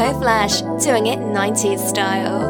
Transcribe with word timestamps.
Flash, 0.00 0.62
doing 0.82 1.08
it 1.08 1.18
90s 1.18 1.78
style. 1.90 2.49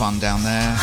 Fun 0.00 0.18
down 0.18 0.42
there. 0.42 0.76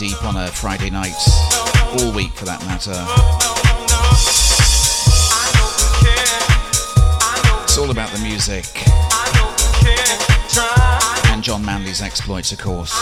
Deep 0.00 0.24
on 0.24 0.34
a 0.34 0.46
Friday 0.46 0.88
night, 0.88 1.12
all 2.00 2.10
week 2.12 2.32
for 2.32 2.46
that 2.46 2.58
matter. 2.64 2.92
It's 7.64 7.76
all 7.76 7.90
about 7.90 8.08
the 8.08 8.18
music. 8.20 8.64
And 11.30 11.42
John 11.44 11.62
Manley's 11.62 12.00
exploits, 12.00 12.50
of 12.50 12.58
course. 12.58 12.94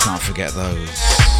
Can't 0.00 0.22
forget 0.22 0.52
those. 0.52 1.39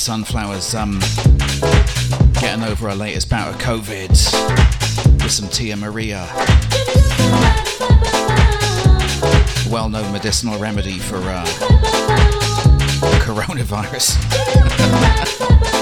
Sunflowers 0.00 0.74
um, 0.74 0.98
getting 2.40 2.64
over 2.64 2.88
her 2.88 2.94
latest 2.94 3.28
bout 3.28 3.52
of 3.54 3.60
COVID 3.60 4.08
with 5.22 5.30
some 5.30 5.46
Tia 5.50 5.76
Maria. 5.76 6.26
Well 9.70 9.90
known 9.90 10.10
medicinal 10.10 10.58
remedy 10.58 10.98
for 10.98 11.18
uh, 11.18 11.44
coronavirus. 13.20 14.16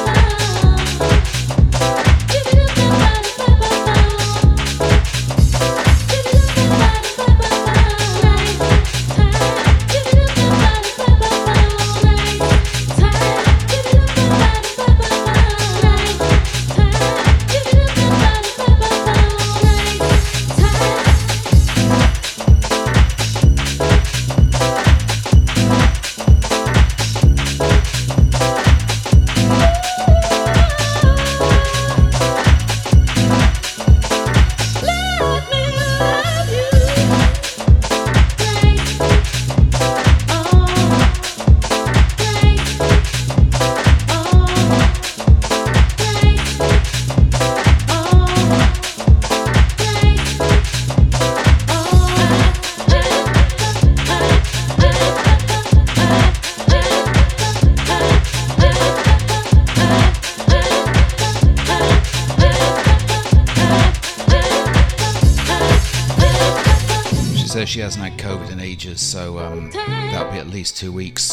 two 70.78 70.92
weeks. 70.92 71.27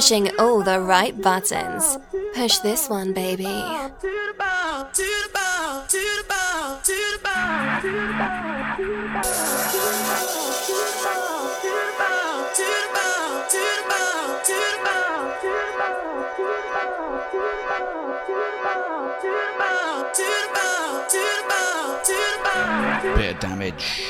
Pushing 0.00 0.34
all 0.38 0.62
the 0.62 0.80
right 0.80 1.20
buttons. 1.20 1.98
Push 2.32 2.56
this 2.60 2.88
one, 2.88 3.12
baby. 3.12 3.44
Bit 23.16 23.34
of 23.34 23.40
damage. 23.40 24.06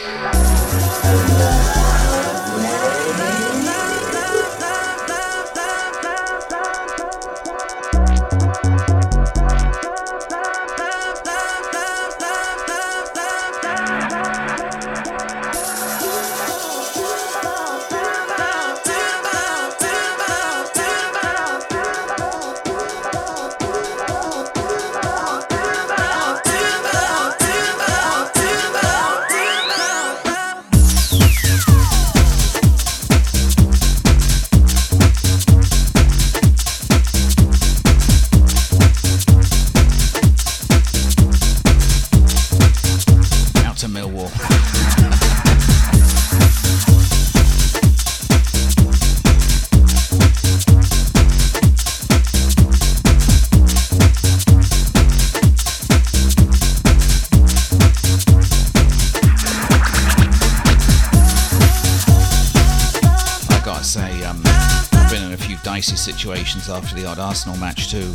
After 66.70 66.94
the 66.94 67.04
odd 67.04 67.18
Arsenal 67.18 67.56
match 67.56 67.90
too. 67.90 68.12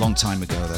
Long 0.00 0.14
time 0.14 0.42
ago 0.42 0.58
though. 0.66 0.74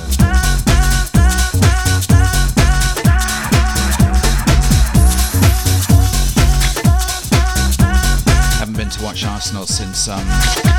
Haven't 8.59 8.77
been 8.77 8.91
to 8.91 9.03
watch 9.03 9.25
Arsenal 9.25 9.67
since 9.67 10.09
um, 10.09 10.27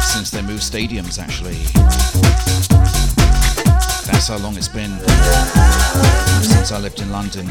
since 0.01 0.29
they 0.29 0.41
moved 0.41 0.61
stadiums 0.61 1.19
actually. 1.19 1.57
That's 4.05 4.27
how 4.27 4.37
long 4.37 4.55
it's 4.55 4.67
been 4.67 4.99
since 6.43 6.71
I 6.71 6.79
lived 6.79 7.01
in 7.01 7.11
London. 7.11 7.47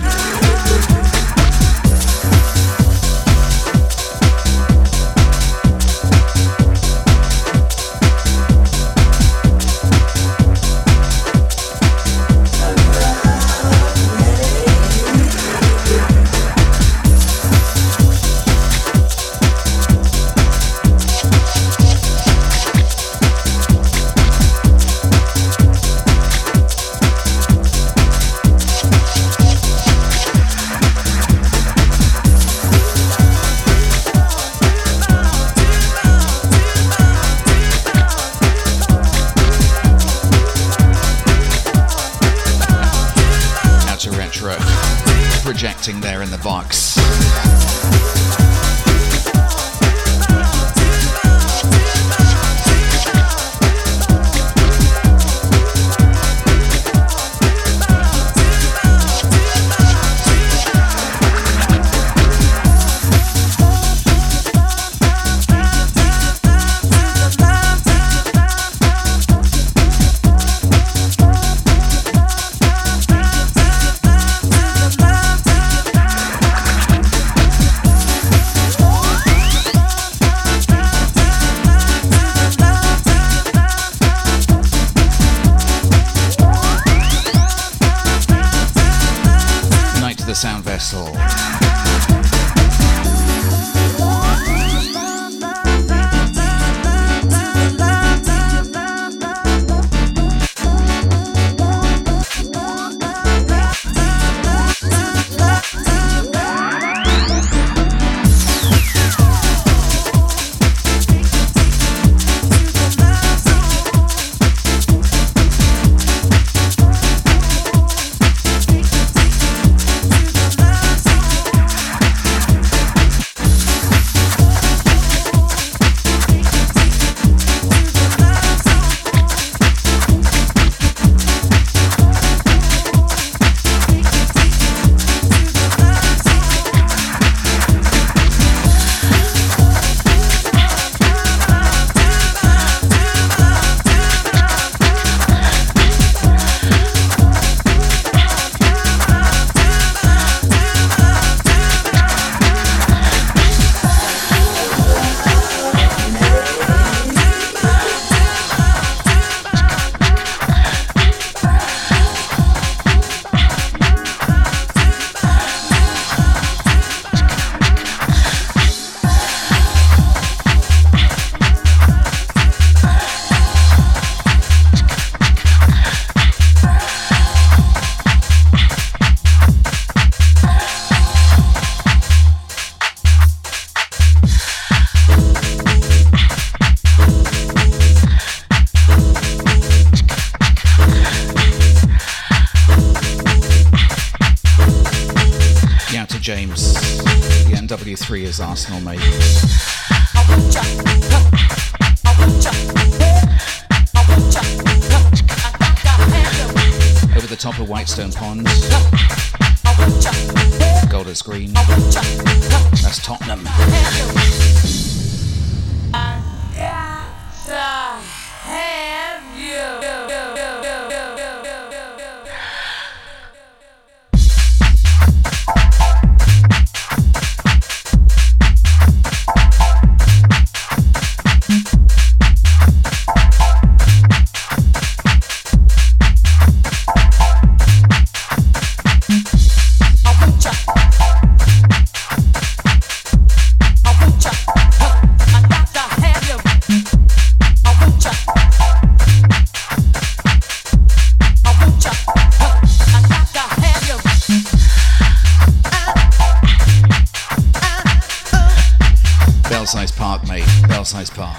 Belsize 260.92 261.10
Park. 261.16 261.38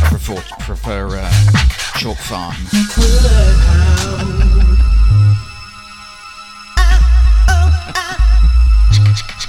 I 0.00 0.08
prefer, 0.08 0.40
prefer 0.60 1.18
uh, 1.18 1.30
Chalk 1.98 2.16
Farm. 2.16 2.56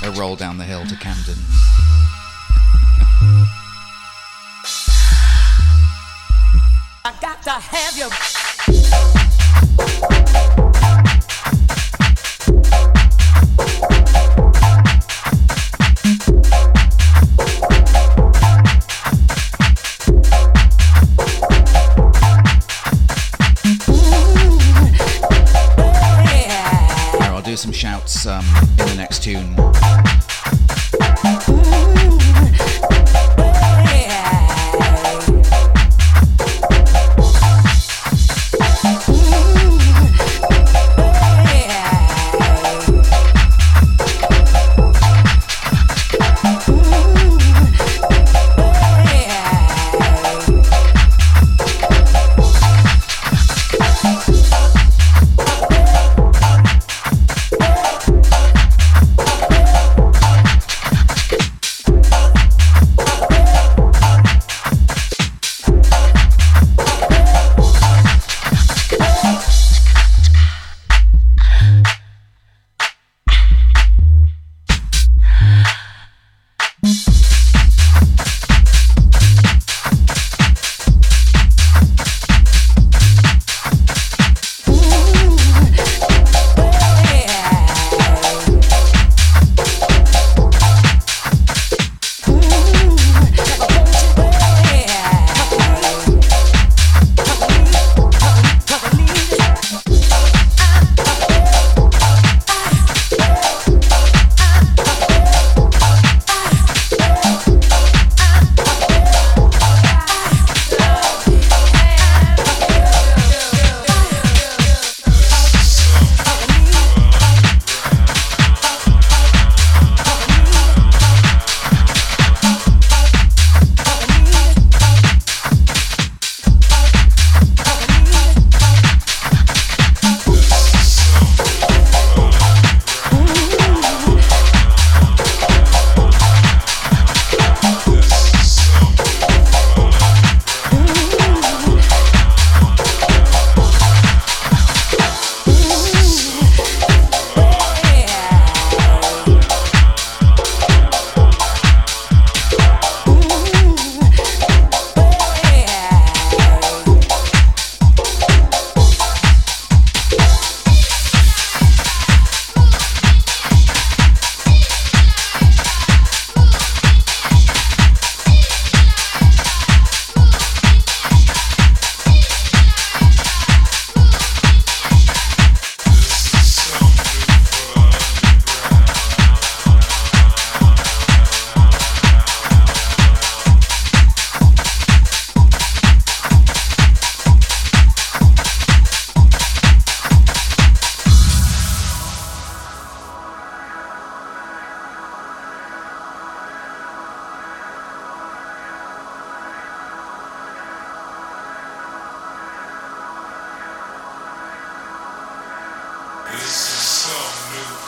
A 0.03 0.11
roll 0.19 0.35
down 0.35 0.57
the 0.57 0.65
hill 0.65 0.85
to 0.85 0.95
Camden. 0.97 1.46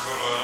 Nicola 0.10 0.39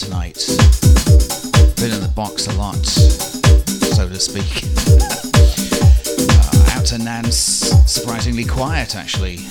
tonight. 0.00 0.46
Been 1.76 1.92
in 1.92 2.00
the 2.00 2.12
box 2.16 2.46
a 2.46 2.52
lot, 2.56 2.86
so 2.86 4.08
to 4.08 4.18
speak. 4.18 4.64
uh, 6.30 6.76
out 6.76 6.86
to 6.86 6.98
Nance, 6.98 7.36
surprisingly 7.86 8.44
quiet 8.44 8.96
actually. 8.96 9.49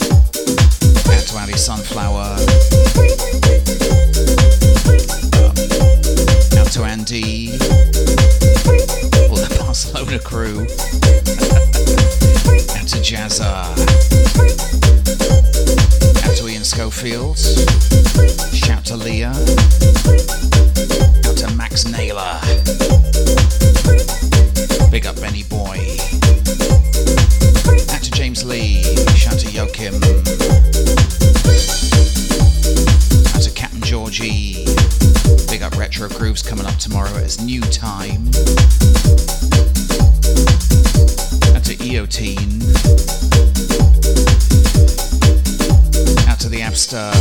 His 37.30 37.46
new 37.46 37.62
time. 37.62 38.26
Out 41.54 41.64
to 41.64 41.76
Eotine. 41.78 42.60
Out 46.28 46.40
to 46.40 46.50
the 46.50 46.62
Abster. 46.62 47.14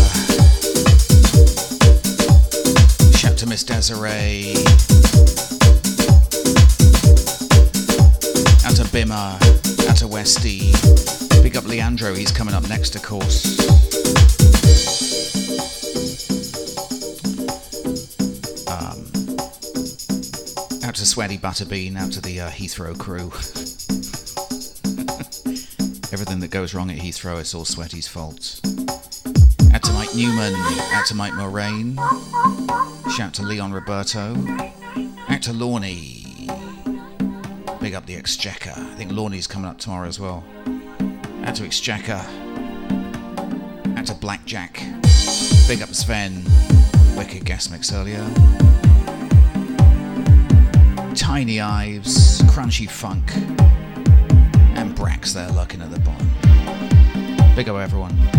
Shout 3.18 3.36
to 3.36 3.46
Miss 3.46 3.62
Desiree. 3.64 4.54
Out 8.64 8.76
to 8.76 8.84
Bimmer. 8.88 9.36
Out 9.90 9.96
to 9.98 10.08
Westy. 10.08 10.72
Big 11.42 11.54
up 11.54 11.66
Leandro, 11.66 12.14
he's 12.14 12.32
coming 12.32 12.54
up 12.54 12.66
next, 12.70 12.96
of 12.96 13.02
course. 13.02 13.47
Butterbean, 21.36 21.98
out 21.98 22.12
to 22.12 22.22
the 22.22 22.40
uh, 22.40 22.50
Heathrow 22.50 22.98
crew. 22.98 23.26
Everything 26.12 26.40
that 26.40 26.50
goes 26.50 26.72
wrong 26.72 26.90
at 26.90 26.96
Heathrow, 26.96 27.38
it's 27.38 27.54
all 27.54 27.66
Sweaty's 27.66 28.08
fault. 28.08 28.60
Out 29.74 29.82
to 29.82 29.92
Mike 29.92 30.14
Newman, 30.14 30.54
out 30.94 31.04
to 31.06 31.14
Mike 31.14 31.34
Moraine, 31.34 31.96
shout 33.16 33.34
to 33.34 33.42
Leon 33.42 33.72
Roberto, 33.72 34.30
out 35.28 35.42
to 35.42 35.50
Lorney. 35.50 36.24
Big 37.80 37.94
up 37.94 38.06
the 38.06 38.16
Exchequer. 38.16 38.72
I 38.74 38.94
think 38.94 39.10
Lorney's 39.10 39.46
coming 39.46 39.68
up 39.68 39.78
tomorrow 39.78 40.08
as 40.08 40.18
well. 40.18 40.42
Out 41.44 41.56
to 41.56 41.64
Exchequer. 41.64 42.24
Out 43.96 44.06
to 44.06 44.14
Blackjack. 44.14 44.74
Big 45.66 45.82
up 45.82 45.94
Sven. 45.94 46.44
Wicked 47.16 47.44
guest 47.44 47.70
mix 47.70 47.92
earlier. 47.92 48.26
Tiny 51.38 51.60
Ives, 51.60 52.42
Crunchy 52.50 52.90
Funk, 52.90 53.32
and 54.76 54.92
Brax 54.96 55.34
there 55.34 55.48
lurking 55.50 55.80
at 55.80 55.88
the 55.88 56.00
bottom. 56.00 57.54
Big 57.54 57.68
up 57.68 57.76
everyone. 57.76 58.37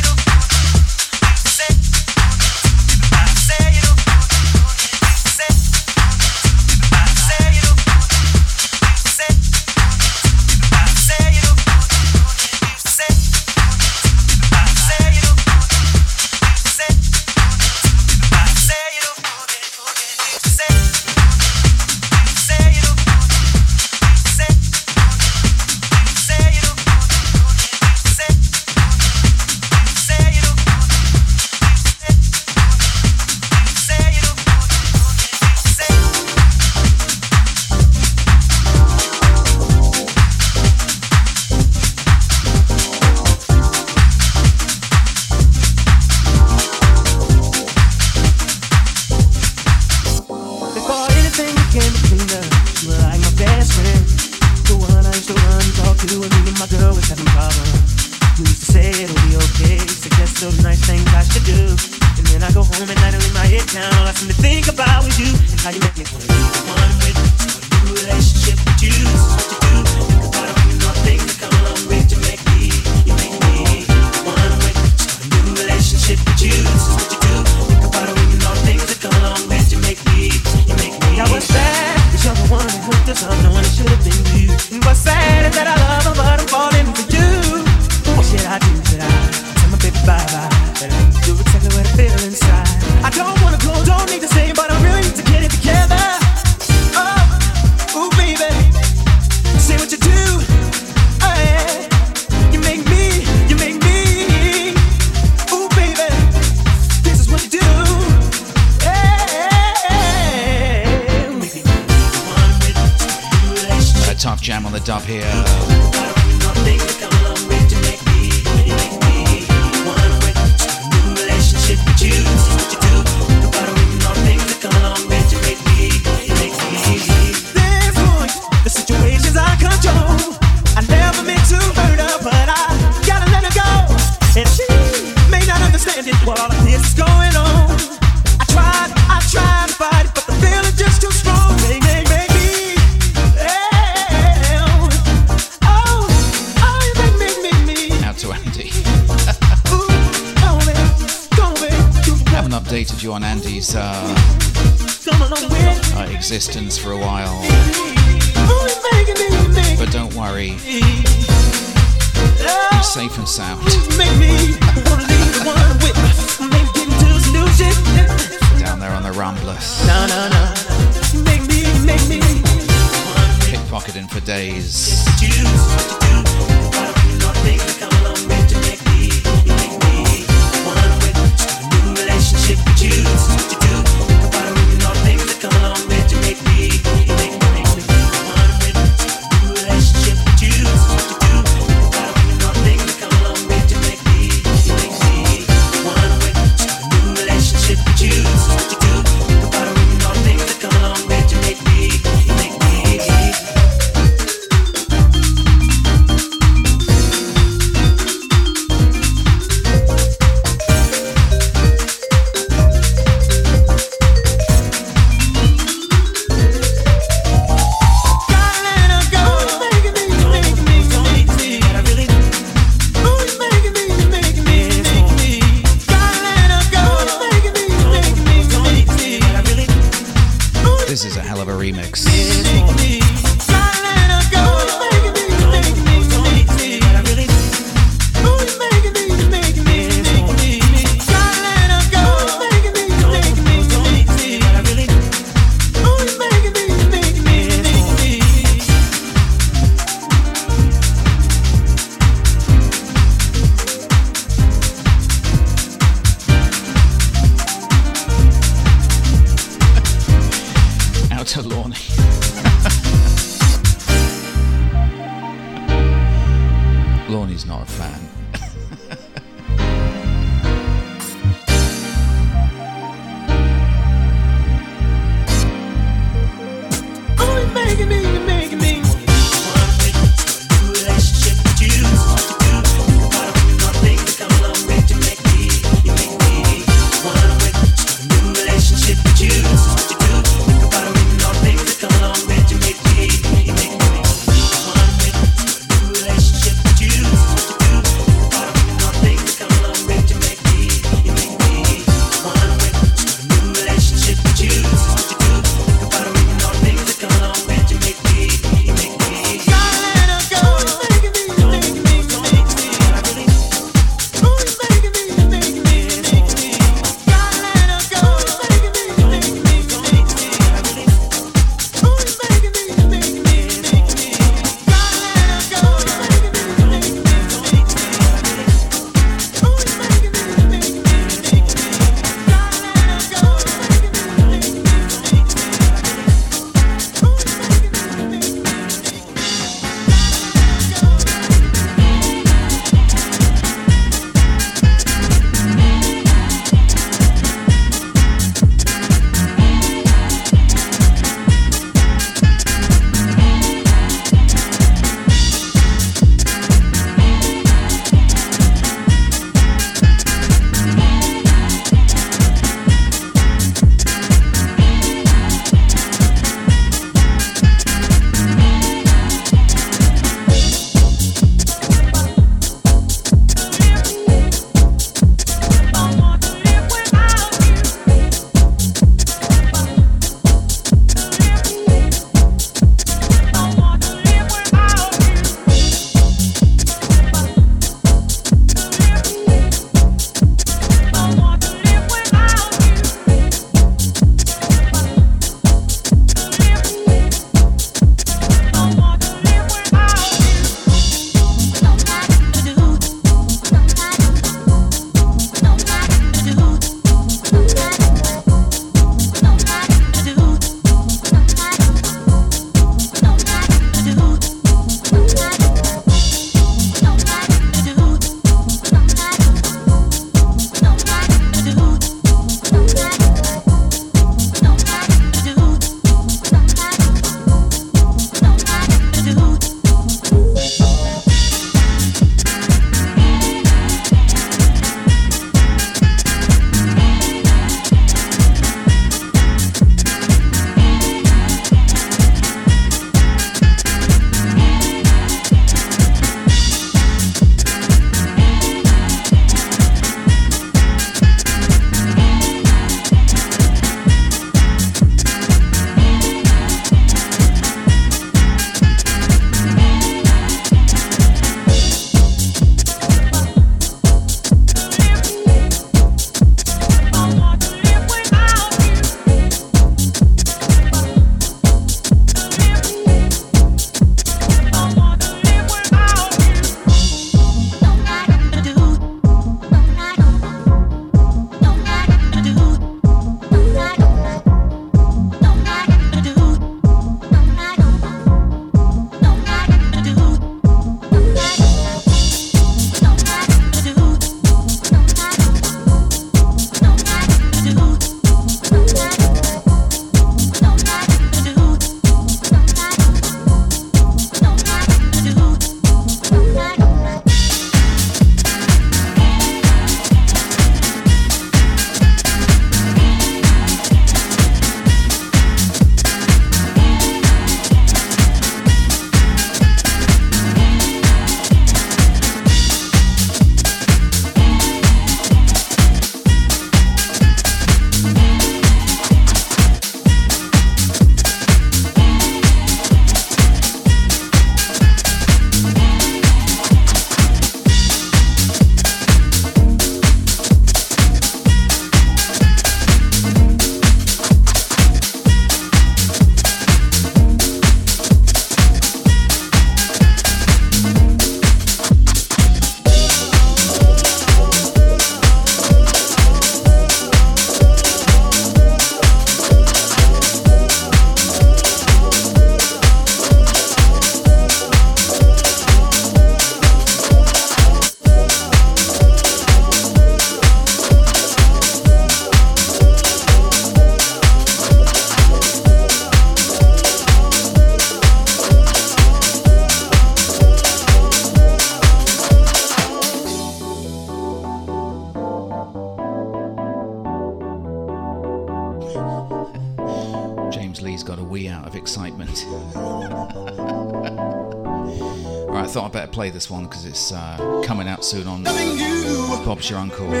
This 596.16 596.30
one 596.30 596.44
because 596.44 596.64
it's 596.64 596.92
uh, 596.92 597.42
coming 597.44 597.68
out 597.68 597.84
soon 597.84 598.06
on 598.06 598.24
you, 598.24 599.20
Bob's 599.26 599.50
Your 599.50 599.58
Uncle. 599.58 599.84
You, 599.84 600.00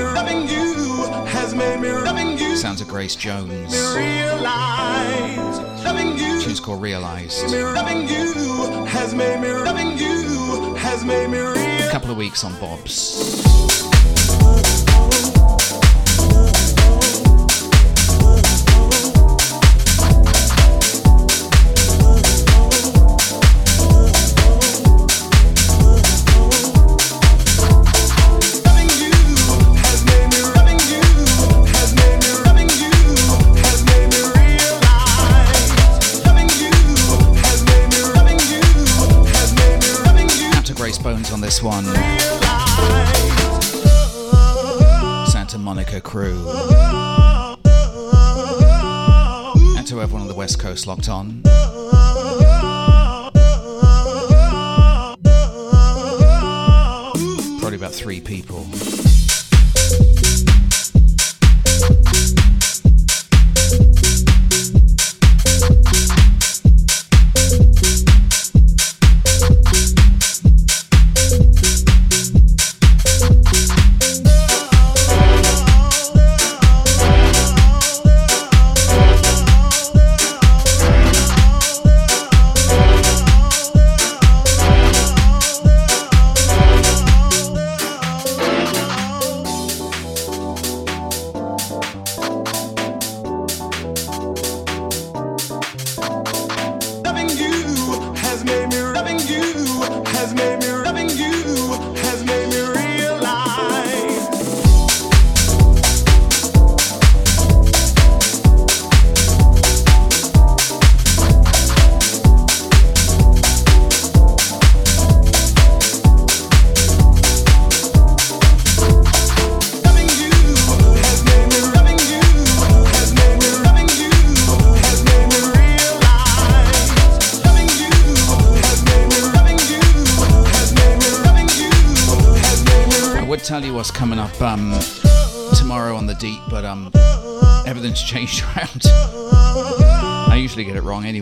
Sounds 2.56 2.80
of 2.80 2.88
Grace 2.88 3.14
Jones. 3.16 3.74
Realize, 3.94 5.58
Tune's 6.42 6.58
called 6.58 6.80
Realized. 6.80 7.52
A 11.84 11.90
couple 11.90 12.10
of 12.10 12.16
weeks 12.16 12.44
on 12.44 12.58
Bob's. 12.58 13.65
This 41.40 41.62
one. 41.62 41.84
Santa 45.26 45.56
Monica 45.56 46.00
crew. 46.00 46.48
And 49.76 49.86
to 49.86 50.02
everyone 50.02 50.22
on 50.22 50.26
the 50.26 50.34
West 50.34 50.58
Coast 50.58 50.88
locked 50.88 51.08
on. 51.08 51.42
Probably 57.60 57.76
about 57.76 57.92
three 57.92 58.20
people. 58.20 58.66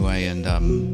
Anyway, 0.04 0.26
and 0.26 0.46
um, 0.46 0.92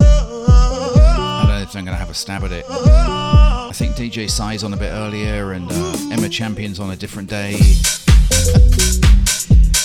I 0.00 1.44
don't 1.46 1.48
know 1.48 1.62
if 1.62 1.74
I'm 1.74 1.84
going 1.84 1.94
to 1.94 1.96
have 1.96 2.10
a 2.10 2.14
stab 2.14 2.44
at 2.44 2.52
it. 2.52 2.64
I 2.68 3.70
think 3.74 3.96
DJ 3.96 4.30
Sai's 4.30 4.62
on 4.62 4.72
a 4.72 4.76
bit 4.76 4.92
earlier, 4.92 5.52
and 5.52 5.66
uh, 5.70 5.96
Emma 6.12 6.28
Champion's 6.28 6.78
on 6.78 6.90
a 6.90 6.96
different 6.96 7.28
day. 7.28 7.54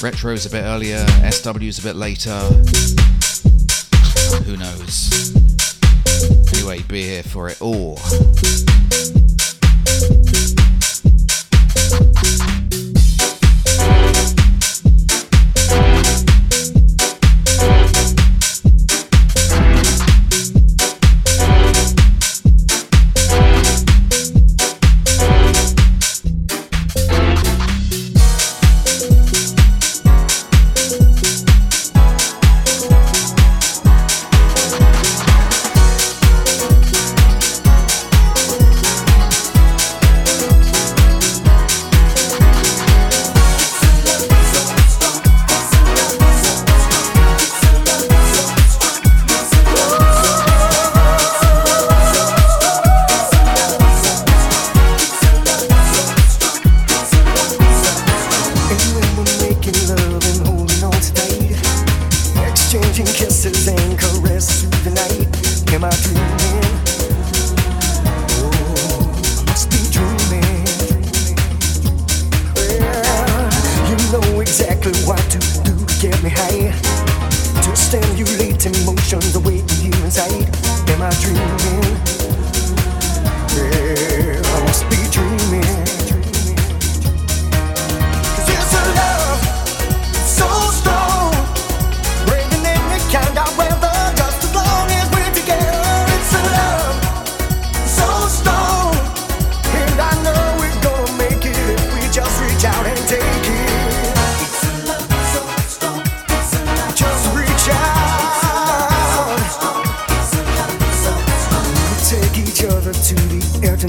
Retro's 0.02 0.46
a 0.46 0.50
bit 0.50 0.64
earlier, 0.64 1.04
SW's 1.32 1.80
a 1.80 1.84
bit 1.84 1.96
later. 1.96 2.38
Who 4.44 4.58
knows? 4.58 5.34
Anyway, 6.54 6.84
be 6.88 7.02
here 7.04 7.24
for 7.24 7.50
it 7.50 7.62
all. 7.62 7.98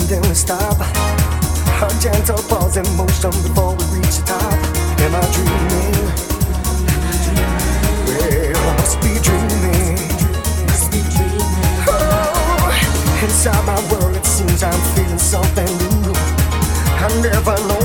then 0.09 0.23
we 0.23 0.35
stop. 0.35 0.81
A 0.81 1.89
gentle 2.01 2.43
pause 2.49 2.77
in 2.79 2.97
motion 2.97 3.31
before 3.31 3.77
we 3.77 3.85
reach 4.01 4.17
the 4.17 4.25
top. 4.27 4.53
Am 5.05 5.15
I 5.15 5.21
dreaming? 5.37 5.97
Well, 8.07 8.57
I 8.57 8.77
must 8.79 8.97
be 9.03 9.13
dreaming. 9.21 9.99
Oh, 11.87 13.23
inside 13.23 13.65
my 13.67 13.79
world, 13.93 14.17
it 14.17 14.25
seems 14.25 14.63
I'm 14.63 14.81
feeling 14.95 15.19
something 15.19 15.71
new. 16.03 16.15
I 16.15 17.09
never 17.23 17.57
know. 17.69 17.78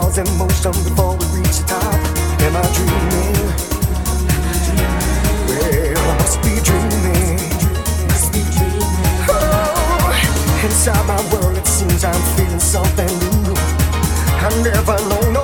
falls 0.00 0.18
in 0.18 0.28
motion 0.36 0.72
before 0.84 1.16
we 1.16 1.24
reach 1.38 1.56
the 1.56 1.64
top. 1.68 1.94
Am 2.44 2.54
I 2.54 2.64
dreaming? 2.76 3.36
Well, 5.48 6.10
I 6.10 6.14
must 6.20 6.38
be 6.44 6.52
dreaming. 6.68 7.40
Oh, 9.28 10.64
inside 10.64 11.04
my 11.06 11.20
world, 11.32 11.56
it 11.56 11.66
seems 11.66 12.04
I'm 12.04 12.22
feeling 12.36 12.60
something 12.60 13.12
new. 13.44 13.54
I 14.44 14.48
never 14.62 14.98
known. 15.08 15.35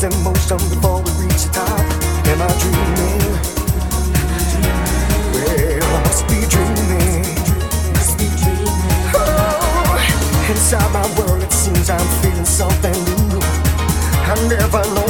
wheels 0.00 0.14
in 0.14 0.22
motion 0.22 0.58
before 0.68 1.02
we 1.02 1.10
reach 1.24 1.44
the 1.44 1.50
top. 1.52 1.80
Am 2.26 2.42
I 2.42 2.48
dreaming? 2.60 3.20
Well, 5.32 5.82
I 5.82 6.02
must 6.02 6.22
be 6.28 6.40
dreaming. 6.48 7.24
Oh, 9.14 10.48
inside 10.48 10.92
my 10.92 11.06
world, 11.18 11.42
it 11.42 11.52
seems 11.52 11.90
I'm 11.90 12.06
feeling 12.22 12.44
something 12.44 12.92
new. 13.28 13.40
I 13.42 14.34
never 14.48 14.82
know. 14.94 15.09